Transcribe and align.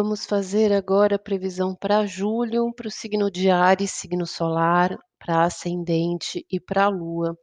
vamos 0.00 0.26
fazer 0.26 0.72
agora 0.72 1.16
a 1.16 1.18
previsão 1.18 1.74
para 1.74 2.06
julho, 2.06 2.72
para 2.72 2.86
o 2.86 2.90
signo 2.90 3.28
de 3.28 3.50
Áries, 3.50 3.90
signo 3.90 4.24
solar, 4.24 4.96
para 5.18 5.42
ascendente 5.42 6.46
e 6.48 6.60
para 6.60 6.84
a 6.84 6.88
lua. 6.88 7.36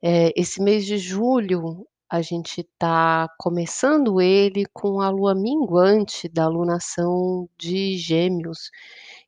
É, 0.00 0.30
esse 0.36 0.62
mês 0.62 0.86
de 0.86 0.96
julho, 0.96 1.84
a 2.08 2.22
gente 2.22 2.60
está 2.60 3.28
começando 3.36 4.20
ele 4.20 4.64
com 4.72 5.00
a 5.00 5.10
lua 5.10 5.34
minguante 5.34 6.28
da 6.28 6.46
lunação 6.46 7.48
de 7.58 7.98
Gêmeos, 7.98 8.70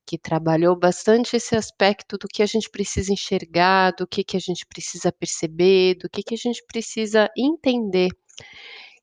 que 0.06 0.16
trabalhou 0.16 0.78
bastante 0.78 1.34
esse 1.34 1.56
aspecto 1.56 2.16
do 2.16 2.28
que 2.28 2.40
a 2.40 2.46
gente 2.46 2.70
precisa 2.70 3.12
enxergar, 3.12 3.94
do 3.98 4.06
que, 4.06 4.22
que 4.22 4.36
a 4.36 4.40
gente 4.40 4.64
precisa 4.64 5.10
perceber, 5.10 5.96
do 5.96 6.08
que, 6.08 6.22
que 6.22 6.34
a 6.34 6.38
gente 6.38 6.64
precisa 6.68 7.28
entender 7.36 8.10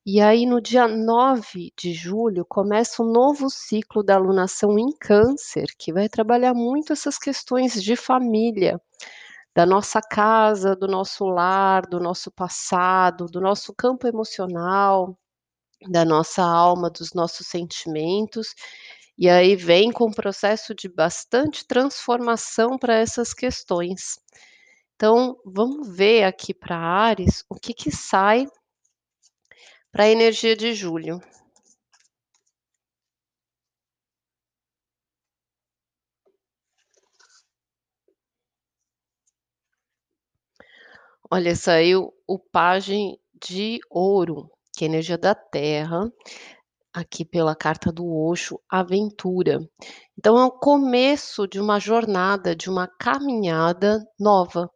e 0.05 0.21
aí, 0.21 0.45
no 0.45 0.61
dia 0.61 0.87
9 0.87 1.73
de 1.75 1.91
julho, 1.93 2.45
começa 2.45 3.01
um 3.01 3.11
novo 3.11 3.49
ciclo 3.49 4.03
da 4.03 4.15
alunação 4.15 4.77
em 4.77 4.91
Câncer, 4.99 5.65
que 5.79 5.91
vai 5.91 6.07
trabalhar 6.07 6.53
muito 6.53 6.93
essas 6.93 7.17
questões 7.17 7.81
de 7.81 7.95
família, 7.95 8.79
da 9.55 9.65
nossa 9.65 10.01
casa, 10.01 10.75
do 10.75 10.87
nosso 10.87 11.25
lar, 11.25 11.87
do 11.87 11.99
nosso 11.99 12.31
passado, 12.31 13.25
do 13.25 13.41
nosso 13.41 13.73
campo 13.73 14.07
emocional, 14.07 15.17
da 15.89 16.05
nossa 16.05 16.43
alma, 16.43 16.89
dos 16.89 17.13
nossos 17.13 17.47
sentimentos. 17.47 18.53
E 19.17 19.29
aí 19.29 19.55
vem 19.55 19.91
com 19.91 20.07
um 20.07 20.13
processo 20.13 20.75
de 20.75 20.87
bastante 20.87 21.65
transformação 21.65 22.77
para 22.77 22.95
essas 22.95 23.33
questões. 23.33 24.19
Então, 24.95 25.37
vamos 25.45 25.95
ver 25.95 26.25
aqui 26.25 26.53
para 26.53 26.77
Ares 26.77 27.43
o 27.49 27.55
que, 27.55 27.73
que 27.73 27.91
sai 27.91 28.47
para 29.95 30.03
a 30.03 30.09
energia 30.09 30.57
de 30.57 30.73
julho. 30.73 31.21
Olha, 41.31 41.55
saiu 41.55 42.13
o 42.27 42.37
Pagem 42.37 43.17
de 43.41 43.79
Ouro, 43.89 44.51
que 44.75 44.83
é 44.83 44.87
a 44.87 44.91
energia 44.91 45.17
da 45.17 45.33
Terra, 45.33 46.11
aqui 46.93 47.23
pela 47.23 47.55
carta 47.55 47.89
do 47.89 48.05
Osho, 48.05 48.59
Aventura. 48.69 49.61
Então, 50.19 50.37
é 50.37 50.43
o 50.43 50.51
começo 50.51 51.47
de 51.47 51.57
uma 51.57 51.79
jornada, 51.79 52.53
de 52.53 52.69
uma 52.69 52.85
caminhada 52.85 54.05
nova 54.19 54.69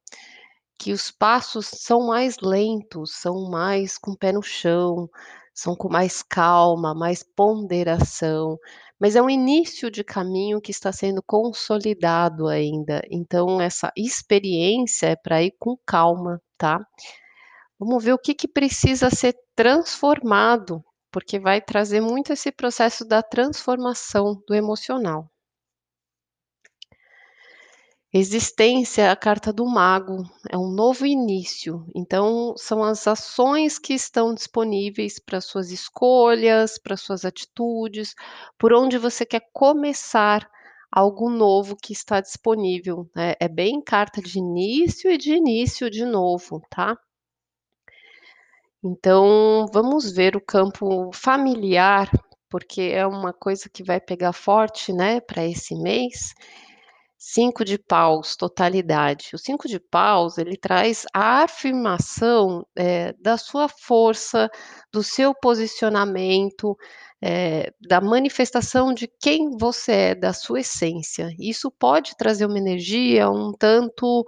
que 0.79 0.93
os 0.93 1.11
passos 1.11 1.67
são 1.67 2.07
mais 2.07 2.37
lentos, 2.41 3.13
são 3.15 3.49
mais 3.49 3.97
com 3.97 4.11
o 4.11 4.17
pé 4.17 4.31
no 4.31 4.41
chão, 4.41 5.09
são 5.53 5.75
com 5.75 5.89
mais 5.89 6.23
calma, 6.23 6.95
mais 6.95 7.21
ponderação, 7.35 8.57
mas 8.99 9.15
é 9.15 9.21
um 9.21 9.29
início 9.29 9.91
de 9.91 10.03
caminho 10.03 10.61
que 10.61 10.71
está 10.71 10.91
sendo 10.91 11.21
consolidado 11.25 12.47
ainda. 12.47 13.01
Então, 13.11 13.59
essa 13.61 13.91
experiência 13.95 15.07
é 15.07 15.15
para 15.17 15.43
ir 15.43 15.53
com 15.59 15.77
calma, 15.85 16.41
tá? 16.57 16.79
Vamos 17.79 18.03
ver 18.03 18.13
o 18.13 18.19
que, 18.19 18.33
que 18.33 18.47
precisa 18.47 19.09
ser 19.09 19.35
transformado, 19.55 20.83
porque 21.11 21.39
vai 21.39 21.61
trazer 21.61 22.01
muito 22.01 22.33
esse 22.33 22.51
processo 22.51 23.05
da 23.05 23.21
transformação 23.21 24.41
do 24.47 24.55
emocional. 24.55 25.29
Existência 28.11 29.03
é 29.03 29.09
a 29.09 29.15
carta 29.15 29.53
do 29.53 29.63
mago, 29.67 30.23
é 30.49 30.57
um 30.57 30.71
novo 30.71 31.05
início. 31.05 31.85
Então, 31.95 32.55
são 32.57 32.83
as 32.83 33.07
ações 33.07 33.77
que 33.77 33.93
estão 33.93 34.33
disponíveis 34.33 35.19
para 35.19 35.39
suas 35.39 35.69
escolhas, 35.69 36.79
para 36.79 36.97
suas 36.97 37.23
atitudes, 37.23 38.15
por 38.57 38.73
onde 38.73 38.97
você 38.97 39.27
quer 39.27 39.43
começar 39.53 40.49
algo 40.91 41.29
novo 41.29 41.75
que 41.75 41.93
está 41.93 42.19
disponível. 42.19 43.07
Né? 43.15 43.35
É 43.39 43.47
bem 43.47 43.79
carta 43.79 44.19
de 44.23 44.39
início 44.39 45.11
e 45.11 45.17
de 45.17 45.33
início 45.35 45.87
de 45.87 46.03
novo, 46.03 46.63
tá? 46.67 46.97
Então, 48.83 49.67
vamos 49.71 50.11
ver 50.11 50.35
o 50.35 50.41
campo 50.41 51.11
familiar, 51.13 52.09
porque 52.49 52.81
é 52.81 53.05
uma 53.05 53.33
coisa 53.33 53.69
que 53.69 53.83
vai 53.83 53.99
pegar 53.99 54.33
forte, 54.33 54.91
né, 54.91 55.19
para 55.19 55.45
esse 55.45 55.75
mês. 55.75 56.33
Cinco 57.21 57.65
de 57.65 57.77
paus, 57.77 58.37
totalidade. 58.37 59.31
O 59.33 59.37
cinco 59.37 59.67
de 59.67 59.77
paus, 59.77 60.37
ele 60.37 60.55
traz 60.55 61.05
a 61.13 61.43
afirmação 61.43 62.65
é, 62.73 63.11
da 63.19 63.37
sua 63.37 63.67
força, 63.67 64.49
do 64.89 65.03
seu 65.03 65.35
posicionamento, 65.35 66.77
é, 67.21 67.73
da 67.89 67.99
manifestação 67.99 68.93
de 68.93 69.05
quem 69.19 69.49
você 69.57 69.91
é, 69.91 70.15
da 70.15 70.31
sua 70.31 70.61
essência. 70.61 71.29
Isso 71.37 71.69
pode 71.69 72.15
trazer 72.15 72.45
uma 72.45 72.57
energia 72.57 73.29
um 73.29 73.51
tanto 73.51 74.21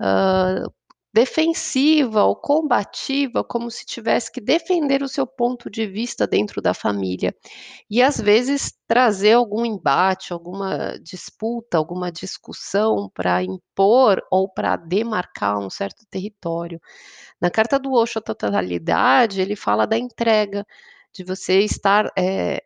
uh, 0.00 0.72
defensiva 1.12 2.24
ou 2.24 2.36
combativa, 2.36 3.42
como 3.42 3.70
se 3.70 3.84
tivesse 3.84 4.30
que 4.30 4.40
defender 4.40 5.02
o 5.02 5.08
seu 5.08 5.26
ponto 5.26 5.68
de 5.68 5.86
vista 5.86 6.26
dentro 6.26 6.62
da 6.62 6.72
família. 6.72 7.34
E 7.90 8.02
às 8.02 8.20
vezes 8.20 8.72
trazer 8.86 9.32
algum 9.32 9.64
embate, 9.66 10.32
alguma 10.32 10.98
disputa, 11.02 11.78
alguma 11.78 12.12
discussão 12.12 13.10
para 13.14 13.42
impor 13.42 14.22
ou 14.30 14.48
para 14.48 14.76
demarcar 14.76 15.58
um 15.58 15.70
certo 15.70 16.06
território. 16.10 16.80
Na 17.40 17.50
carta 17.50 17.78
do 17.78 17.92
Osho, 17.92 18.18
a 18.20 18.22
totalidade, 18.22 19.40
ele 19.40 19.56
fala 19.56 19.86
da 19.86 19.98
entrega, 19.98 20.66
de 21.12 21.24
você 21.24 21.60
estar 21.60 22.12
é, 22.16 22.62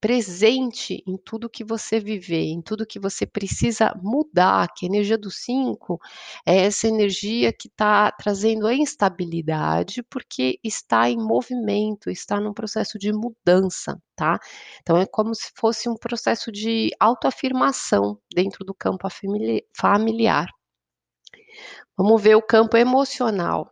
presente 0.00 1.02
em 1.06 1.16
tudo 1.16 1.50
que 1.50 1.64
você 1.64 1.98
viver, 2.00 2.44
em 2.44 2.62
tudo 2.62 2.86
que 2.86 2.98
você 2.98 3.26
precisa 3.26 3.92
mudar, 4.02 4.68
que 4.74 4.86
a 4.86 4.88
energia 4.88 5.18
do 5.18 5.30
5 5.30 5.98
é 6.46 6.58
essa 6.64 6.88
energia 6.88 7.52
que 7.52 7.68
está 7.68 8.10
trazendo 8.12 8.66
a 8.66 8.74
instabilidade, 8.74 10.02
porque 10.04 10.58
está 10.62 11.10
em 11.10 11.16
movimento, 11.16 12.10
está 12.10 12.40
num 12.40 12.52
processo 12.52 12.98
de 12.98 13.12
mudança, 13.12 14.00
tá? 14.16 14.38
Então 14.80 14.96
é 14.96 15.06
como 15.06 15.34
se 15.34 15.50
fosse 15.56 15.88
um 15.88 15.96
processo 15.96 16.52
de 16.52 16.90
autoafirmação 17.00 18.18
dentro 18.34 18.64
do 18.64 18.74
campo 18.74 19.08
familiar. 19.76 20.48
Vamos 21.96 22.22
ver 22.22 22.36
o 22.36 22.42
campo 22.42 22.76
emocional. 22.76 23.70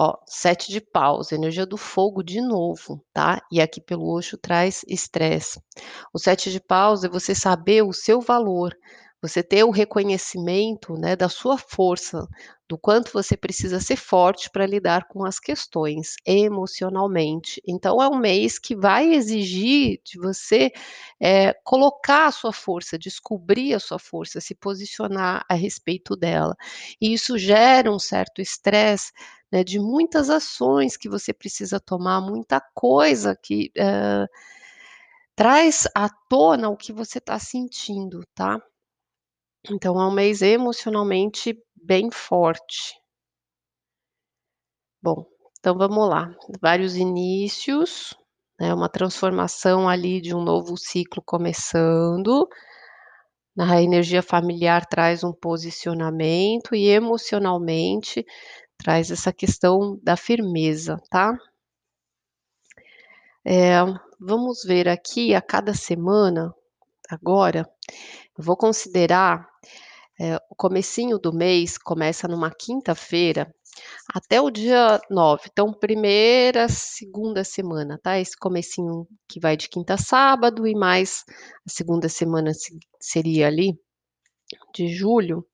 Ó, 0.00 0.16
sete 0.28 0.70
de 0.70 0.80
paus, 0.80 1.32
energia 1.32 1.66
do 1.66 1.76
fogo 1.76 2.22
de 2.22 2.40
novo, 2.40 3.04
tá? 3.12 3.42
E 3.50 3.60
aqui 3.60 3.80
pelo 3.80 4.08
Osho 4.08 4.38
traz 4.38 4.84
estresse. 4.86 5.60
O 6.14 6.20
sete 6.20 6.52
de 6.52 6.60
paus 6.60 7.02
é 7.02 7.08
você 7.08 7.34
saber 7.34 7.82
o 7.82 7.92
seu 7.92 8.20
valor, 8.20 8.72
você 9.20 9.42
ter 9.42 9.64
o 9.64 9.70
reconhecimento, 9.70 10.94
né, 10.94 11.16
da 11.16 11.28
sua 11.28 11.58
força, 11.58 12.28
do 12.68 12.78
quanto 12.78 13.12
você 13.12 13.36
precisa 13.36 13.80
ser 13.80 13.96
forte 13.96 14.48
para 14.50 14.66
lidar 14.66 15.08
com 15.08 15.24
as 15.24 15.40
questões 15.40 16.14
emocionalmente. 16.24 17.60
Então, 17.66 18.00
é 18.00 18.06
um 18.08 18.18
mês 18.18 18.56
que 18.56 18.76
vai 18.76 19.12
exigir 19.12 20.00
de 20.04 20.16
você 20.20 20.70
é, 21.20 21.52
colocar 21.64 22.26
a 22.26 22.30
sua 22.30 22.52
força, 22.52 22.96
descobrir 22.96 23.74
a 23.74 23.80
sua 23.80 23.98
força, 23.98 24.40
se 24.40 24.54
posicionar 24.54 25.44
a 25.48 25.54
respeito 25.54 26.14
dela. 26.14 26.54
E 27.00 27.12
isso 27.12 27.36
gera 27.36 27.90
um 27.90 27.98
certo 27.98 28.40
estresse 28.40 29.10
né, 29.52 29.64
de 29.64 29.78
muitas 29.78 30.30
ações 30.30 30.96
que 30.96 31.08
você 31.08 31.32
precisa 31.32 31.80
tomar, 31.80 32.20
muita 32.20 32.60
coisa 32.74 33.36
que 33.36 33.72
uh, 33.78 34.28
traz 35.34 35.86
à 35.94 36.08
tona 36.28 36.68
o 36.68 36.76
que 36.76 36.92
você 36.92 37.18
está 37.18 37.38
sentindo, 37.38 38.22
tá? 38.34 38.60
Então 39.70 40.00
é 40.00 40.06
um 40.06 40.12
mês 40.12 40.42
emocionalmente 40.42 41.56
bem 41.76 42.10
forte. 42.10 42.94
Bom, 45.02 45.24
então 45.58 45.76
vamos 45.76 46.08
lá. 46.08 46.34
Vários 46.60 46.96
inícios, 46.96 48.14
né, 48.58 48.74
uma 48.74 48.88
transformação 48.88 49.88
ali 49.88 50.20
de 50.20 50.34
um 50.34 50.42
novo 50.42 50.76
ciclo 50.76 51.22
começando. 51.24 52.48
A 53.58 53.82
energia 53.82 54.22
familiar 54.22 54.86
traz 54.86 55.24
um 55.24 55.32
posicionamento 55.32 56.74
e 56.74 56.88
emocionalmente 56.88 58.24
traz 58.78 59.10
essa 59.10 59.32
questão 59.32 59.98
da 60.02 60.16
firmeza, 60.16 60.96
tá? 61.10 61.36
É, 63.44 63.78
vamos 64.20 64.62
ver 64.64 64.88
aqui 64.88 65.34
a 65.34 65.42
cada 65.42 65.74
semana, 65.74 66.54
agora, 67.08 67.68
eu 68.36 68.44
vou 68.44 68.56
considerar 68.56 69.48
é, 70.20 70.36
o 70.50 70.54
comecinho 70.54 71.18
do 71.18 71.32
mês, 71.32 71.78
começa 71.78 72.28
numa 72.28 72.50
quinta-feira, 72.50 73.52
até 74.12 74.40
o 74.40 74.50
dia 74.50 75.00
9. 75.10 75.48
Então, 75.50 75.72
primeira, 75.72 76.68
segunda 76.68 77.44
semana, 77.44 77.98
tá? 78.02 78.18
Esse 78.18 78.36
comecinho 78.36 79.06
que 79.28 79.40
vai 79.40 79.56
de 79.56 79.68
quinta 79.68 79.94
a 79.94 79.98
sábado 79.98 80.66
e 80.66 80.74
mais 80.74 81.24
a 81.66 81.70
segunda 81.70 82.08
semana 82.08 82.52
seria 83.00 83.46
ali 83.46 83.78
de 84.74 84.88
julho 84.88 85.46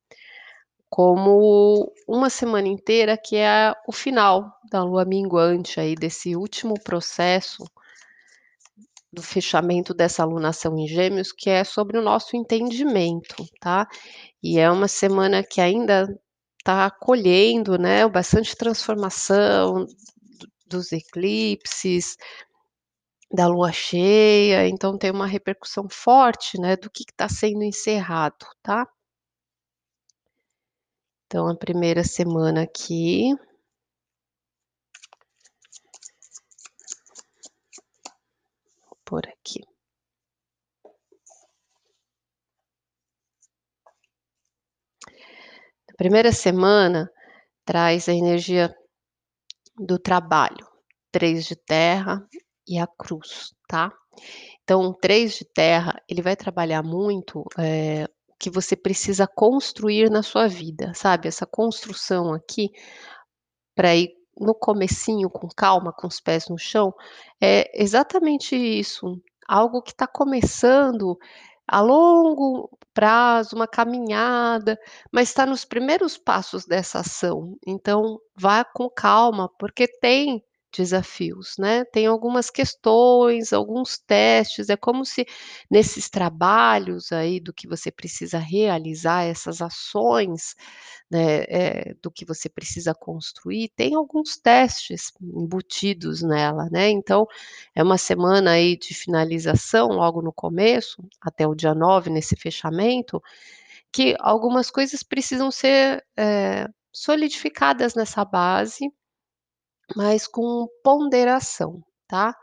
como 0.94 1.92
uma 2.06 2.30
semana 2.30 2.68
inteira, 2.68 3.18
que 3.18 3.34
é 3.34 3.74
o 3.84 3.90
final 3.90 4.48
da 4.70 4.84
lua 4.84 5.04
minguante 5.04 5.80
aí 5.80 5.96
desse 5.96 6.36
último 6.36 6.74
processo 6.84 7.64
do 9.12 9.20
fechamento 9.20 9.92
dessa 9.92 10.22
alunação 10.22 10.78
em 10.78 10.86
Gêmeos, 10.86 11.32
que 11.32 11.50
é 11.50 11.64
sobre 11.64 11.98
o 11.98 12.02
nosso 12.02 12.36
entendimento, 12.36 13.34
tá? 13.60 13.88
E 14.40 14.56
é 14.56 14.70
uma 14.70 14.86
semana 14.86 15.42
que 15.42 15.60
ainda 15.60 16.06
está 16.60 16.88
colhendo, 16.92 17.76
né, 17.76 18.08
bastante 18.08 18.54
transformação 18.56 19.84
dos 20.68 20.92
eclipses, 20.92 22.16
da 23.32 23.48
lua 23.48 23.72
cheia, 23.72 24.68
então 24.68 24.96
tem 24.96 25.10
uma 25.10 25.26
repercussão 25.26 25.88
forte, 25.90 26.56
né, 26.60 26.76
do 26.76 26.88
que 26.88 27.02
está 27.02 27.28
sendo 27.28 27.64
encerrado, 27.64 28.46
tá? 28.62 28.86
Então, 31.34 31.48
a 31.48 31.56
primeira 31.56 32.04
semana 32.04 32.62
aqui. 32.62 33.34
Por 39.04 39.26
aqui. 39.26 39.60
A 45.88 45.96
primeira 45.96 46.30
semana 46.30 47.10
traz 47.64 48.08
a 48.08 48.12
energia 48.12 48.72
do 49.76 49.98
trabalho, 49.98 50.64
três 51.10 51.46
de 51.46 51.56
terra 51.56 52.24
e 52.64 52.78
a 52.78 52.86
cruz, 52.86 53.52
tá? 53.66 53.92
Então, 54.62 54.94
três 54.94 55.34
de 55.36 55.44
terra, 55.44 56.00
ele 56.08 56.22
vai 56.22 56.36
trabalhar 56.36 56.84
muito 56.84 57.44
é, 57.58 58.08
que 58.44 58.50
você 58.50 58.76
precisa 58.76 59.26
construir 59.26 60.10
na 60.10 60.22
sua 60.22 60.46
vida, 60.46 60.92
sabe? 60.94 61.28
Essa 61.28 61.46
construção 61.46 62.34
aqui, 62.34 62.70
para 63.74 63.96
ir 63.96 64.10
no 64.38 64.54
comecinho, 64.54 65.30
com 65.30 65.48
calma, 65.48 65.94
com 65.94 66.06
os 66.06 66.20
pés 66.20 66.46
no 66.50 66.58
chão, 66.58 66.92
é 67.40 67.70
exatamente 67.82 68.54
isso. 68.54 69.18
Algo 69.48 69.80
que 69.80 69.92
está 69.92 70.06
começando 70.06 71.16
a 71.66 71.80
longo 71.80 72.68
prazo, 72.92 73.56
uma 73.56 73.66
caminhada, 73.66 74.78
mas 75.10 75.30
está 75.30 75.46
nos 75.46 75.64
primeiros 75.64 76.18
passos 76.18 76.66
dessa 76.66 76.98
ação. 77.00 77.56
Então, 77.66 78.20
vá 78.36 78.62
com 78.62 78.90
calma, 78.90 79.48
porque 79.58 79.88
tem 79.88 80.44
desafios, 80.76 81.54
né? 81.58 81.84
Tem 81.84 82.06
algumas 82.06 82.50
questões, 82.50 83.52
alguns 83.52 83.98
testes. 83.98 84.68
É 84.68 84.76
como 84.76 85.04
se 85.04 85.26
nesses 85.70 86.10
trabalhos 86.10 87.12
aí 87.12 87.40
do 87.40 87.52
que 87.52 87.68
você 87.68 87.90
precisa 87.90 88.38
realizar, 88.38 89.24
essas 89.24 89.62
ações, 89.62 90.54
né, 91.10 91.44
é, 91.48 91.94
do 92.02 92.10
que 92.10 92.24
você 92.24 92.48
precisa 92.48 92.94
construir, 92.94 93.68
tem 93.76 93.94
alguns 93.94 94.36
testes 94.36 95.12
embutidos 95.22 96.22
nela, 96.22 96.68
né? 96.70 96.90
Então, 96.90 97.26
é 97.74 97.82
uma 97.82 97.98
semana 97.98 98.52
aí 98.52 98.76
de 98.76 98.94
finalização, 98.94 99.88
logo 99.88 100.22
no 100.22 100.32
começo, 100.32 101.02
até 101.20 101.46
o 101.46 101.54
dia 101.54 101.74
9, 101.74 102.10
nesse 102.10 102.36
fechamento, 102.36 103.22
que 103.92 104.16
algumas 104.20 104.70
coisas 104.70 105.02
precisam 105.02 105.50
ser 105.50 106.04
é, 106.16 106.66
solidificadas 106.92 107.94
nessa 107.94 108.24
base 108.24 108.90
mas 109.96 110.26
com 110.26 110.68
ponderação, 110.82 111.82
tá? 112.08 112.36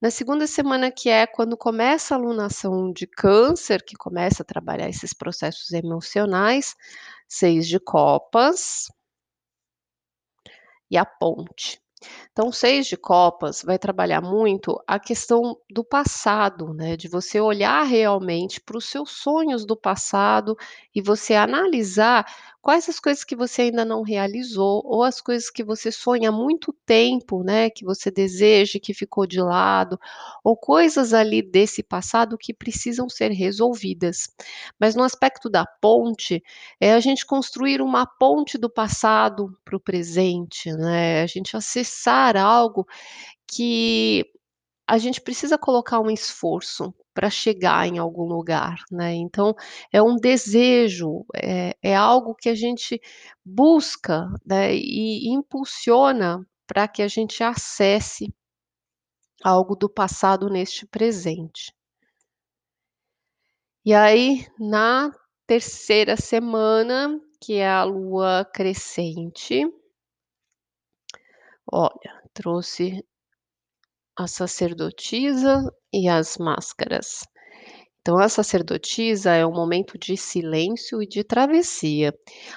Na 0.00 0.10
segunda 0.10 0.46
semana, 0.46 0.90
que 0.90 1.10
é 1.10 1.26
quando 1.26 1.56
começa 1.56 2.14
a 2.14 2.18
alunação 2.18 2.92
de 2.92 3.06
câncer, 3.06 3.82
que 3.84 3.96
começa 3.96 4.42
a 4.42 4.46
trabalhar 4.46 4.88
esses 4.88 5.12
processos 5.12 5.70
emocionais, 5.72 6.74
seis 7.28 7.68
de 7.68 7.78
copas 7.78 8.88
e 10.90 10.96
a 10.96 11.04
ponte. 11.04 11.80
Então, 12.32 12.50
seis 12.50 12.86
de 12.86 12.96
copas 12.96 13.62
vai 13.62 13.78
trabalhar 13.78 14.22
muito 14.22 14.82
a 14.86 14.98
questão 14.98 15.56
do 15.70 15.84
passado, 15.84 16.72
né? 16.72 16.96
De 16.96 17.08
você 17.08 17.40
olhar 17.40 17.82
realmente 17.84 18.60
para 18.60 18.78
os 18.78 18.86
seus 18.86 19.10
sonhos 19.10 19.66
do 19.66 19.76
passado 19.76 20.56
e 20.94 21.02
você 21.02 21.34
analisar 21.34 22.24
quais 22.62 22.88
as 22.88 23.00
coisas 23.00 23.24
que 23.24 23.36
você 23.36 23.62
ainda 23.62 23.84
não 23.84 24.02
realizou 24.02 24.82
ou 24.84 25.02
as 25.02 25.20
coisas 25.20 25.50
que 25.50 25.64
você 25.64 25.90
sonha 25.92 26.28
há 26.28 26.32
muito 26.32 26.72
tempo, 26.86 27.42
né? 27.42 27.70
Que 27.70 27.84
você 27.84 28.10
deseja 28.10 28.78
que 28.80 28.94
ficou 28.94 29.26
de 29.26 29.40
lado, 29.40 29.98
ou 30.44 30.56
coisas 30.56 31.14
ali 31.14 31.42
desse 31.42 31.82
passado 31.82 32.36
que 32.38 32.52
precisam 32.54 33.08
ser 33.08 33.30
resolvidas. 33.30 34.28
Mas 34.78 34.94
no 34.94 35.02
aspecto 35.02 35.48
da 35.48 35.64
ponte, 35.80 36.42
é 36.80 36.92
a 36.92 37.00
gente 37.00 37.24
construir 37.26 37.80
uma 37.80 38.06
ponte 38.06 38.58
do 38.58 38.70
passado 38.70 39.56
para 39.64 39.76
o 39.76 39.80
presente, 39.80 40.72
né? 40.72 41.22
A 41.22 41.26
gente 41.26 41.56
acessar 41.56 42.36
algo 42.36 42.86
que 43.46 44.24
a 44.90 44.98
gente 44.98 45.20
precisa 45.20 45.56
colocar 45.56 46.00
um 46.00 46.10
esforço 46.10 46.92
para 47.14 47.30
chegar 47.30 47.86
em 47.86 47.98
algum 47.98 48.24
lugar, 48.24 48.82
né? 48.90 49.14
Então 49.14 49.54
é 49.92 50.02
um 50.02 50.16
desejo, 50.16 51.24
é, 51.32 51.76
é 51.80 51.94
algo 51.94 52.34
que 52.34 52.48
a 52.48 52.56
gente 52.56 53.00
busca 53.44 54.26
né, 54.44 54.74
e 54.74 55.28
impulsiona 55.28 56.44
para 56.66 56.88
que 56.88 57.02
a 57.02 57.08
gente 57.08 57.40
acesse 57.44 58.34
algo 59.44 59.76
do 59.76 59.88
passado 59.88 60.48
neste 60.50 60.84
presente. 60.86 61.72
E 63.84 63.94
aí, 63.94 64.44
na 64.58 65.12
terceira 65.46 66.16
semana, 66.16 67.16
que 67.40 67.54
é 67.54 67.68
a 67.68 67.84
lua 67.84 68.44
crescente, 68.52 69.62
olha, 71.72 72.22
trouxe 72.34 73.04
a 74.20 74.26
sacerdotisa 74.26 75.72
e 75.90 76.06
as 76.06 76.36
máscaras. 76.36 77.20
Então, 78.02 78.18
a 78.18 78.28
sacerdotisa 78.28 79.32
é 79.32 79.46
um 79.46 79.52
momento 79.52 79.98
de 79.98 80.14
silêncio 80.14 81.02
e 81.02 81.06
de 81.06 81.24
travessia. 81.24 82.12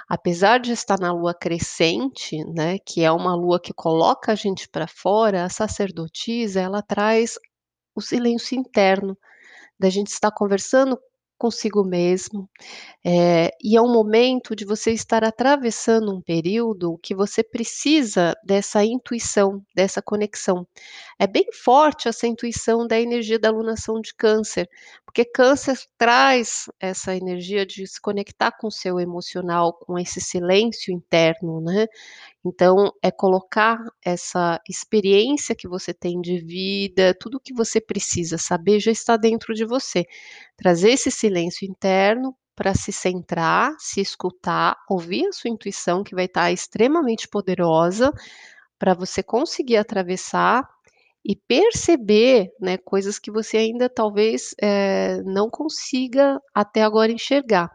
Apesar 0.10 0.60
de 0.60 0.74
estar 0.74 1.00
na 1.00 1.14
lua 1.14 1.34
crescente, 1.34 2.44
né, 2.54 2.80
que 2.86 3.02
é 3.02 3.10
uma 3.10 3.34
lua 3.34 3.62
que 3.62 3.74
coloca 3.74 4.34
a 4.34 4.36
gente 4.36 4.68
para 4.68 4.88
fora, 4.88 5.46
a 5.46 5.50
sacerdotisa 5.50 6.60
ela 6.60 6.82
traz 6.82 7.40
o 7.96 8.02
silêncio 8.02 8.58
interno, 8.58 9.18
da 9.80 9.90
gente 9.90 10.08
estar 10.08 10.32
conversando 10.32 11.00
consigo 11.44 11.84
mesmo, 11.84 12.50
é, 13.06 13.52
e 13.64 13.78
é 13.78 13.82
um 13.82 13.92
momento 13.94 14.56
de 14.56 14.66
você 14.66 14.92
estar 14.92 15.24
atravessando 15.24 16.16
um 16.16 16.22
período 16.22 17.00
que 17.04 17.16
você 17.16 17.44
precisa 17.44 18.36
dessa 18.46 18.84
intuição, 18.86 19.62
dessa 19.76 20.02
conexão. 20.02 20.68
É 21.20 21.28
bem 21.28 21.46
forte 21.54 22.08
essa 22.08 22.28
intuição 22.28 22.88
da 22.88 23.00
energia 23.00 23.40
da 23.40 23.50
alunação 23.50 24.02
de 24.02 24.14
câncer, 24.16 24.70
porque 25.06 25.26
câncer 25.26 25.78
traz 25.98 26.66
essa 26.80 27.16
energia 27.16 27.66
de 27.66 27.88
se 27.88 28.02
conectar 28.02 28.52
com 28.54 28.68
o 28.68 28.72
seu 28.72 29.00
emocional, 29.00 29.74
com 29.74 30.00
esse 30.00 30.22
silêncio 30.22 30.94
interno, 30.94 31.62
né? 31.62 31.88
Então, 32.46 32.92
é 33.02 33.10
colocar 33.10 33.80
essa 34.04 34.60
experiência 34.70 35.56
que 35.56 35.68
você 35.68 35.94
tem 35.94 36.20
de 36.22 36.40
vida, 36.40 37.16
tudo 37.20 37.40
que 37.40 37.54
você 37.54 37.80
precisa 37.80 38.38
saber 38.38 38.80
já 38.80 38.92
está 38.92 39.16
dentro 39.18 39.54
de 39.54 39.66
você. 39.66 40.06
Trazer 40.58 40.92
esse 40.92 41.10
silêncio 41.10 41.66
interno 41.68 42.36
para 42.56 42.74
se 42.76 42.92
centrar, 42.92 43.74
se 43.80 44.02
escutar, 44.02 44.78
ouvir 44.90 45.26
a 45.28 45.32
sua 45.32 45.50
intuição, 45.50 46.04
que 46.04 46.14
vai 46.16 46.26
estar 46.26 46.52
extremamente 46.52 47.28
poderosa, 47.28 48.12
para 48.78 48.94
você 48.94 49.24
conseguir 49.24 49.78
atravessar 49.78 50.68
e 51.26 51.36
perceber 51.36 52.52
né, 52.60 52.78
coisas 52.78 53.18
que 53.18 53.32
você 53.32 53.58
ainda 53.58 53.90
talvez 53.90 54.54
é, 54.62 55.22
não 55.24 55.50
consiga 55.50 56.40
até 56.54 56.84
agora 56.84 57.12
enxergar. 57.12 57.72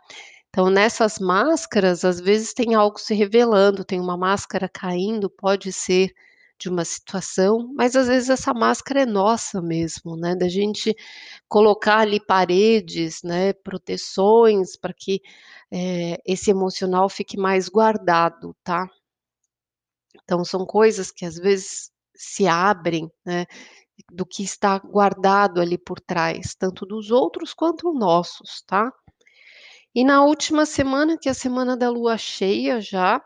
Então, 0.58 0.70
nessas 0.70 1.20
máscaras, 1.20 2.04
às 2.04 2.18
vezes 2.18 2.52
tem 2.52 2.74
algo 2.74 2.98
se 2.98 3.14
revelando, 3.14 3.84
tem 3.84 4.00
uma 4.00 4.16
máscara 4.16 4.68
caindo, 4.68 5.30
pode 5.30 5.72
ser 5.72 6.12
de 6.58 6.68
uma 6.68 6.84
situação, 6.84 7.72
mas 7.76 7.94
às 7.94 8.08
vezes 8.08 8.28
essa 8.28 8.52
máscara 8.52 9.02
é 9.02 9.06
nossa 9.06 9.62
mesmo, 9.62 10.16
né? 10.16 10.34
Da 10.34 10.48
gente 10.48 10.96
colocar 11.48 11.98
ali 11.98 12.18
paredes, 12.18 13.22
né? 13.22 13.52
Proteções 13.52 14.76
para 14.76 14.92
que 14.92 15.22
é, 15.70 16.20
esse 16.26 16.50
emocional 16.50 17.08
fique 17.08 17.36
mais 17.36 17.68
guardado, 17.68 18.52
tá? 18.64 18.84
Então, 20.24 20.44
são 20.44 20.66
coisas 20.66 21.12
que 21.12 21.24
às 21.24 21.36
vezes 21.36 21.92
se 22.16 22.48
abrem, 22.48 23.08
né? 23.24 23.46
Do 24.12 24.26
que 24.26 24.42
está 24.42 24.76
guardado 24.80 25.60
ali 25.60 25.78
por 25.78 26.00
trás, 26.00 26.56
tanto 26.56 26.84
dos 26.84 27.12
outros 27.12 27.54
quanto 27.54 27.92
nossos, 27.92 28.60
tá? 28.66 28.92
E 29.98 30.04
na 30.04 30.24
última 30.24 30.64
semana, 30.64 31.18
que 31.18 31.28
é 31.28 31.32
a 31.32 31.34
semana 31.34 31.76
da 31.76 31.90
lua 31.90 32.16
cheia 32.16 32.80
já, 32.80 33.20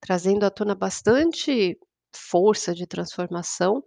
trazendo 0.00 0.46
à 0.46 0.50
tona 0.50 0.74
bastante 0.74 1.78
força 2.16 2.74
de 2.74 2.86
transformação, 2.86 3.84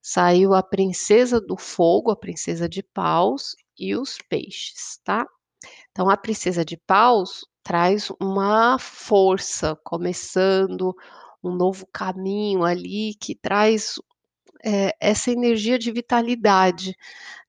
saiu 0.00 0.54
a 0.54 0.62
princesa 0.62 1.40
do 1.40 1.56
fogo, 1.56 2.12
a 2.12 2.16
princesa 2.16 2.68
de 2.68 2.80
paus 2.80 3.56
e 3.76 3.96
os 3.96 4.18
peixes, 4.30 5.00
tá? 5.02 5.26
Então 5.90 6.08
a 6.08 6.16
princesa 6.16 6.64
de 6.64 6.76
paus 6.76 7.44
traz 7.64 8.08
uma 8.20 8.78
força, 8.78 9.76
começando 9.82 10.94
um 11.42 11.50
novo 11.50 11.88
caminho 11.92 12.62
ali 12.62 13.16
que 13.20 13.34
traz 13.34 13.96
é, 14.64 14.94
essa 15.00 15.30
energia 15.30 15.78
de 15.78 15.92
vitalidade, 15.92 16.96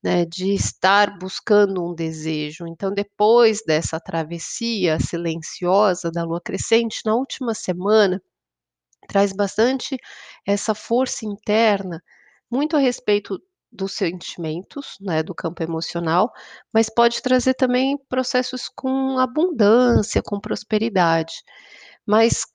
né, 0.03 0.25
de 0.25 0.53
estar 0.53 1.17
buscando 1.19 1.85
um 1.85 1.93
desejo. 1.95 2.67
Então, 2.67 2.93
depois 2.93 3.61
dessa 3.65 3.99
travessia 3.99 4.99
silenciosa 4.99 6.11
da 6.11 6.23
lua 6.23 6.41
crescente, 6.41 7.01
na 7.05 7.15
última 7.15 7.53
semana, 7.53 8.21
traz 9.07 9.33
bastante 9.33 9.97
essa 10.45 10.75
força 10.75 11.25
interna, 11.25 12.01
muito 12.51 12.75
a 12.75 12.79
respeito 12.79 13.41
dos 13.71 13.93
sentimentos, 13.93 14.97
né, 14.99 15.21
do 15.23 15.35
campo 15.35 15.61
emocional, 15.63 16.31
mas 16.73 16.89
pode 16.89 17.21
trazer 17.21 17.53
também 17.53 17.97
processos 18.09 18.69
com 18.69 19.19
abundância, 19.19 20.21
com 20.23 20.39
prosperidade. 20.39 21.33
Mas 22.05 22.45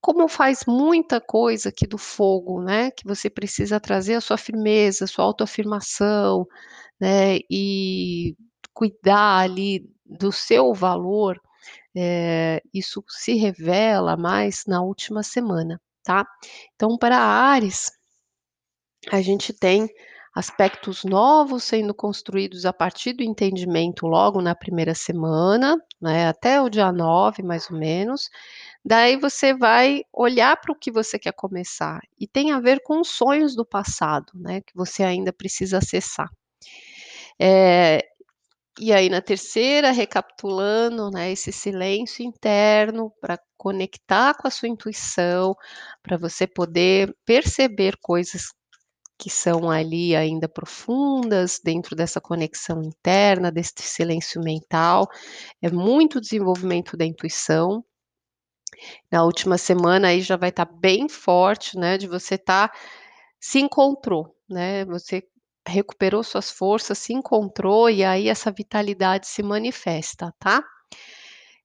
como 0.00 0.28
faz 0.28 0.60
muita 0.66 1.20
coisa 1.20 1.68
aqui 1.70 1.86
do 1.86 1.98
fogo, 1.98 2.62
né, 2.62 2.90
que 2.92 3.04
você 3.06 3.30
precisa 3.30 3.80
trazer 3.80 4.14
a 4.14 4.20
sua 4.20 4.36
firmeza, 4.38 5.04
a 5.04 5.08
sua 5.08 5.24
autoafirmação, 5.24 6.46
né, 7.00 7.38
e 7.50 8.36
cuidar 8.74 9.40
ali 9.40 9.86
do 10.06 10.32
seu 10.32 10.74
valor, 10.74 11.40
eh, 11.96 12.62
isso 12.74 13.04
se 13.08 13.34
revela 13.34 14.16
mais 14.16 14.64
na 14.68 14.82
última 14.82 15.22
semana, 15.24 15.80
tá. 16.04 16.26
Então 16.76 16.98
para 16.98 17.18
Áries, 17.18 17.90
a 19.10 19.20
gente 19.22 19.52
tem 19.52 19.88
aspectos 20.34 21.04
novos 21.04 21.64
sendo 21.64 21.94
construídos 21.94 22.66
a 22.66 22.72
partir 22.72 23.12
do 23.14 23.22
entendimento 23.22 24.06
logo 24.06 24.40
na 24.42 24.54
primeira 24.54 24.94
semana, 24.94 25.76
né, 26.00 26.28
até 26.28 26.60
o 26.62 26.68
dia 26.70 26.92
9 26.92 27.42
mais 27.42 27.70
ou 27.70 27.78
menos, 27.78 28.30
daí 28.84 29.16
você 29.16 29.54
vai 29.54 30.02
olhar 30.12 30.56
para 30.60 30.72
o 30.72 30.76
que 30.76 30.92
você 30.92 31.18
quer 31.18 31.32
começar, 31.34 32.00
e 32.20 32.26
tem 32.28 32.52
a 32.52 32.60
ver 32.60 32.80
com 32.84 33.00
os 33.00 33.08
sonhos 33.10 33.56
do 33.56 33.66
passado, 33.66 34.32
né, 34.36 34.60
que 34.62 34.74
você 34.76 35.02
ainda 35.04 35.32
precisa 35.32 35.78
acessar. 35.78 36.28
Eh, 37.40 38.02
e 38.80 38.92
aí 38.92 39.08
na 39.10 39.20
terceira, 39.22 39.90
recapitulando, 39.92 41.10
né, 41.10 41.32
esse 41.32 41.52
silêncio 41.52 42.24
interno 42.24 43.12
para 43.20 43.38
conectar 43.58 44.34
com 44.36 44.48
a 44.48 44.50
sua 44.50 44.68
intuição, 44.68 45.54
para 46.02 46.16
você 46.18 46.46
poder 46.46 47.14
perceber 47.26 47.96
coisas 48.02 48.52
que 49.20 49.30
são 49.30 49.70
ali 49.70 50.16
ainda 50.16 50.48
profundas 50.48 51.60
dentro 51.64 51.94
dessa 51.96 52.20
conexão 52.20 52.82
interna, 52.82 53.52
desse 53.52 53.74
silêncio 53.82 54.42
mental, 54.42 55.06
é 55.62 55.70
muito 55.70 56.20
desenvolvimento 56.20 56.96
da 56.96 57.04
intuição. 57.06 57.84
Na 59.12 59.24
última 59.24 59.58
semana 59.58 60.08
aí 60.08 60.20
já 60.20 60.36
vai 60.36 60.50
estar 60.50 60.64
bem 60.64 61.08
forte, 61.08 61.76
né, 61.76 61.98
de 61.98 62.06
você 62.06 62.36
estar 62.36 62.70
se 63.40 63.58
encontrou, 63.60 64.34
né, 64.48 64.84
você 64.84 65.22
recuperou 65.66 66.22
suas 66.24 66.50
forças, 66.50 66.98
se 66.98 67.12
encontrou 67.12 67.90
e 67.90 68.04
aí 68.04 68.28
essa 68.28 68.50
vitalidade 68.52 69.26
se 69.28 69.42
manifesta, 69.42 70.32
tá. 70.38 70.62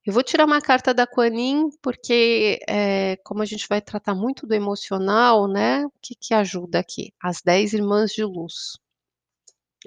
Eu 0.06 0.14
vou 0.14 0.22
tirar 0.24 0.46
uma 0.46 0.62
carta 0.62 0.94
da 0.94 1.08
Kuan-Yin, 1.08 1.72
porque, 1.82 2.60
eh, 2.70 3.18
como 3.24 3.42
a 3.42 3.46
gente 3.46 3.68
vai 3.68 3.82
tratar 3.82 4.14
muito 4.14 4.46
do 4.46 4.54
emocional, 4.54 5.48
né, 5.48 5.84
o 5.86 5.92
que 6.00 6.14
que 6.14 6.34
ajuda 6.34 6.78
aqui? 6.80 7.12
As 7.20 7.42
10 7.42 7.74
irmãs 7.74 8.12
de 8.12 8.24
luz. 8.24 8.78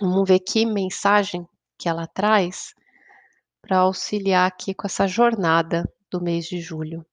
Vamos 0.01 0.29
ver 0.29 0.41
que 0.41 0.67
mensagem 0.67 1.47
que 1.79 1.89
ela 1.89 2.07
traz 2.07 2.75
para 3.63 3.79
auxiliar 3.79 4.49
aqui 4.49 4.75
com 4.75 4.87
essa 4.87 5.07
jornada 5.07 5.85
do 6.11 6.21
mês 6.23 6.47
de 6.47 6.61
julho. 6.61 7.07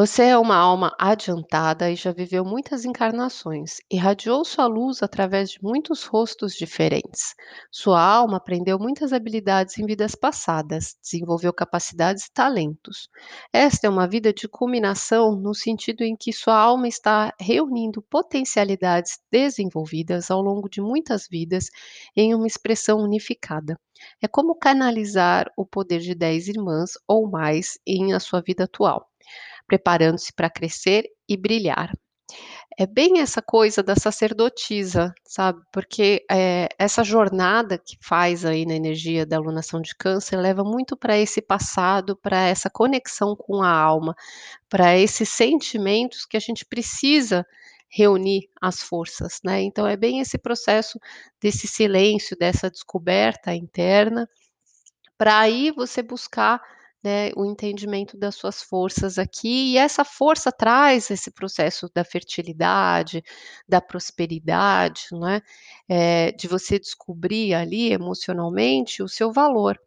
Você 0.00 0.22
é 0.22 0.38
uma 0.38 0.56
alma 0.56 0.96
adiantada 0.98 1.90
e 1.90 1.94
já 1.94 2.10
viveu 2.10 2.42
muitas 2.42 2.86
encarnações, 2.86 3.82
irradiou 3.92 4.42
sua 4.46 4.66
luz 4.66 5.02
através 5.02 5.50
de 5.50 5.62
muitos 5.62 6.04
rostos 6.04 6.54
diferentes. 6.54 7.34
Sua 7.70 8.02
alma 8.02 8.38
aprendeu 8.38 8.78
muitas 8.78 9.12
habilidades 9.12 9.76
em 9.76 9.84
vidas 9.84 10.14
passadas, 10.14 10.96
desenvolveu 11.02 11.52
capacidades 11.52 12.24
e 12.24 12.32
talentos. 12.32 13.10
Esta 13.52 13.88
é 13.88 13.90
uma 13.90 14.08
vida 14.08 14.32
de 14.32 14.48
culminação 14.48 15.36
no 15.36 15.54
sentido 15.54 16.02
em 16.02 16.16
que 16.16 16.32
sua 16.32 16.56
alma 16.56 16.88
está 16.88 17.34
reunindo 17.38 18.00
potencialidades 18.00 19.18
desenvolvidas 19.30 20.30
ao 20.30 20.40
longo 20.40 20.66
de 20.66 20.80
muitas 20.80 21.28
vidas 21.28 21.66
em 22.16 22.34
uma 22.34 22.46
expressão 22.46 23.00
unificada. 23.00 23.78
É 24.22 24.26
como 24.26 24.54
canalizar 24.54 25.52
o 25.58 25.66
poder 25.66 26.00
de 26.00 26.14
10 26.14 26.48
irmãs 26.48 26.92
ou 27.06 27.30
mais 27.30 27.78
em 27.86 28.14
a 28.14 28.18
sua 28.18 28.40
vida 28.40 28.64
atual 28.64 29.09
preparando-se 29.70 30.32
para 30.34 30.50
crescer 30.50 31.04
e 31.28 31.36
brilhar. 31.36 31.92
É 32.78 32.86
bem 32.86 33.20
essa 33.20 33.42
coisa 33.42 33.82
da 33.82 33.96
sacerdotisa, 33.96 35.14
sabe, 35.26 35.60
porque, 35.72 36.24
eh, 36.30 36.68
essa 36.78 37.04
jornada 37.04 37.78
que 37.78 37.96
faz 38.02 38.44
aí 38.44 38.66
na 38.66 38.74
energia 38.74 39.26
da 39.26 39.36
alunação 39.36 39.80
de 39.80 39.94
câncer 39.96 40.36
leva 40.38 40.64
muito 40.64 40.96
para 40.96 41.18
esse 41.18 41.42
passado, 41.42 42.16
para 42.16 42.48
essa 42.48 42.70
conexão 42.70 43.36
com 43.36 43.62
a 43.62 43.70
alma, 43.70 44.14
para 44.68 44.98
esses 44.98 45.28
sentimentos 45.30 46.26
que 46.26 46.36
a 46.36 46.40
gente 46.40 46.64
precisa 46.66 47.46
reunir 47.90 48.48
as 48.62 48.82
forças, 48.82 49.40
né, 49.44 49.62
então 49.62 49.86
é 49.86 49.96
bem 49.96 50.20
esse 50.20 50.38
processo 50.38 50.98
desse 51.42 51.68
silêncio, 51.68 52.36
dessa 52.38 52.70
descoberta 52.70 53.54
interna, 53.54 54.28
para 55.18 55.38
aí 55.40 55.70
você 55.72 56.02
buscar 56.02 56.60
né, 57.02 57.30
o 57.36 57.44
entendimento 57.46 58.16
das 58.18 58.34
suas 58.34 58.62
forças 58.62 59.18
aqui, 59.18 59.72
e 59.72 59.78
essa 59.78 60.04
força 60.04 60.52
traz 60.52 61.10
esse 61.10 61.30
processo 61.30 61.90
da 61.94 62.04
fertilidade, 62.04 63.22
da 63.68 63.80
prosperidade, 63.80 65.02
não 65.12 65.26
é, 65.88 66.32
de 66.32 66.46
você 66.48 66.78
descobrir 66.78 67.54
ali 67.54 67.92
emocionalmente 67.92 69.02
o 69.02 69.08
seu 69.08 69.32
valor. 69.32 69.78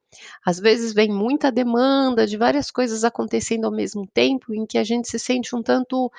Às 0.46 0.60
vezes 0.60 0.94
vem 0.94 1.10
muita 1.10 1.52
demanda 1.52 2.28
de 2.28 2.38
várias 2.38 2.72
coisas 2.72 3.04
acontecendo 3.04 3.66
ao 3.66 3.72
mesmo 3.72 4.08
tempo, 4.14 4.54
em 4.54 4.66
que 4.66 4.78
a 4.78 4.84
gente 4.84 5.10
se 5.10 5.20
sente 5.20 5.56
um 5.56 5.64
tanto, 5.64 6.12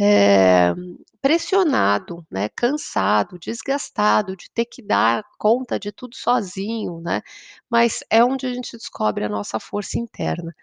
eh, 0.00 0.74
pressionado, 1.22 2.26
né, 2.30 2.48
cansado, 2.50 3.38
desgastado 3.38 4.36
de 4.36 4.50
ter 4.52 4.66
que 4.66 4.82
dar 4.82 5.24
conta 5.38 5.78
de 5.80 5.92
tudo 5.92 6.16
sozinho, 6.16 7.00
né, 7.00 7.22
mas 7.70 8.04
é 8.10 8.24
onde 8.24 8.46
a 8.46 8.54
gente 8.54 8.76
descobre 8.76 9.24
a 9.24 9.28
nossa 9.30 9.60
força 9.60 9.98
interna. 9.98 10.54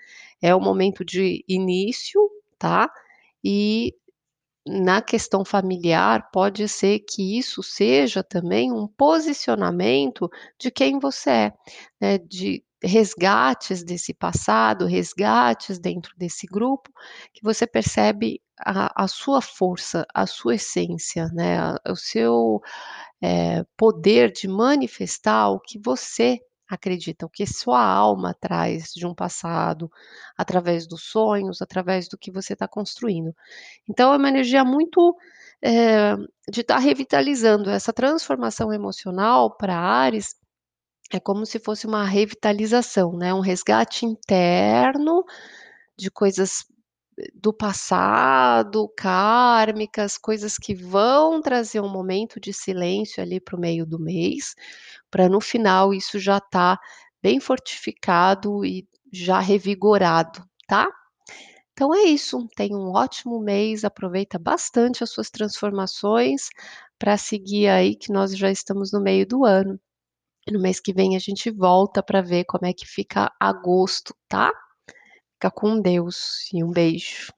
É 0.41 0.55
o 0.55 0.61
momento 0.61 1.05
de 1.05 1.43
início, 1.47 2.21
tá, 2.59 2.91
e 3.43 3.93
na 4.67 5.01
questão 5.01 5.45
familiar 5.45 6.29
pode 6.31 6.67
ser 6.69 6.99
que 6.99 7.37
isso 7.39 7.63
seja 7.63 8.23
também 8.23 8.71
um 8.71 8.87
posicionamento 8.87 10.29
de 10.59 10.71
quem 10.71 10.99
você 10.99 11.29
é, 11.31 11.53
né, 12.01 12.17
de 12.19 12.63
resgates 12.83 13.83
desse 13.83 14.13
passado, 14.13 14.85
resgates 14.87 15.79
dentro 15.79 16.13
desse 16.17 16.47
grupo, 16.47 16.91
que 17.33 17.41
você 17.43 17.67
percebe 17.67 18.41
a 18.59 19.03
a 19.05 19.07
sua 19.07 19.41
força, 19.41 20.05
a 20.13 20.25
sua 20.27 20.55
essência, 20.55 21.27
né, 21.33 21.75
o 21.89 21.95
seu, 21.95 22.61
eh, 23.23 23.63
poder 23.77 24.31
de 24.33 24.47
manifestar 24.49 25.49
o 25.51 25.59
que 25.61 25.79
você 25.83 26.39
acredita, 26.69 27.25
o 27.25 27.29
que 27.29 27.45
sua 27.47 27.83
alma 27.83 28.35
traz 28.39 28.91
de 28.95 29.05
um 29.07 29.15
passado, 29.15 29.89
através 30.37 30.87
dos 30.87 31.03
sonhos, 31.05 31.61
através 31.61 32.07
do 32.09 32.17
que 32.17 32.31
você 32.31 32.53
está 32.53 32.67
construindo. 32.67 33.33
Então 33.89 34.13
é 34.13 34.17
uma 34.17 34.29
energia 34.29 34.63
muito, 34.65 35.15
eh, 35.63 36.15
de 36.51 36.61
estar 36.61 36.79
revitalizando 36.79 37.69
essa 37.71 37.93
transformação 37.93 38.73
emocional 38.73 39.55
para 39.57 39.77
Áries, 39.77 40.35
é 41.11 41.19
como 41.19 41.45
se 41.45 41.59
fosse 41.59 41.87
uma 41.87 42.05
revitalização, 42.05 43.13
né, 43.17 43.33
um 43.33 43.39
resgate 43.41 44.05
interno 44.05 45.23
de 45.97 46.11
coisas 46.11 46.65
do 47.35 47.53
passado, 47.53 48.89
kármicas, 48.97 50.17
coisas 50.17 50.57
que 50.57 50.75
vão 50.75 51.41
trazer 51.41 51.81
um 51.81 51.89
momento 51.89 52.39
de 52.39 52.53
silêncio 52.53 53.21
ali 53.23 53.39
para 53.41 53.55
o 53.57 53.59
meio 53.59 53.85
do 53.85 53.99
mês, 53.99 54.55
para 55.11 55.29
no 55.29 55.41
final 55.41 55.93
isso 55.93 56.19
já 56.19 56.37
estar 56.37 56.79
bem 57.23 57.39
fortificado 57.39 58.65
e 58.65 58.87
já 59.13 59.39
revigorado, 59.39 60.43
tá. 60.67 60.87
Então 61.73 61.93
é 61.95 62.03
isso, 62.03 62.47
tenha 62.55 62.77
um 62.77 62.91
ótimo 62.93 63.39
mês, 63.41 63.83
aproveita 63.85 64.37
bastante 64.39 65.03
as 65.03 65.11
suas 65.11 65.29
transformações, 65.29 66.49
para 66.99 67.17
seguir 67.17 67.69
aí 67.69 67.95
que 67.95 68.11
nós 68.13 68.37
já 68.37 68.51
estamos 68.51 68.91
no 68.91 69.01
meio 69.01 69.25
do 69.27 69.45
ano. 69.45 69.79
No 70.47 70.59
mês 70.59 70.79
que 70.79 70.93
vem 70.93 71.15
a 71.15 71.19
gente 71.19 71.51
volta 71.51 72.01
para 72.01 72.21
ver 72.21 72.45
como 72.45 72.65
é 72.65 72.73
que 72.73 72.85
fica 72.85 73.31
agosto, 73.39 74.15
tá. 74.27 74.51
Fica 75.35 75.51
com 75.51 75.81
Deus 75.81 76.49
e 76.53 76.63
um 76.63 76.71
beijo. 76.71 77.33